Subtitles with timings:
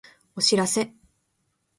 [0.35, 0.95] お知らせ